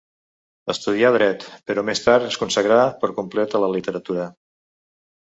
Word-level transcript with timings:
Estudià 0.73 1.11
Dret, 1.15 1.43
però 1.71 1.83
més 1.89 2.01
tard 2.05 2.25
es 2.29 2.37
consagrà 2.45 2.79
per 3.05 3.11
complet 3.19 3.55
a 3.55 3.63
la 3.65 3.71
literatura. 3.75 4.27